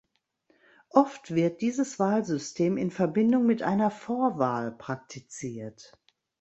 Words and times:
Oft 0.89 1.35
wird 1.35 1.61
dieses 1.61 1.99
Wahlsystem 1.99 2.75
in 2.75 2.89
Verbindung 2.89 3.45
mit 3.45 3.61
einer 3.61 3.91
Vorwahl 3.91 4.71
praktiziert. 4.71 5.93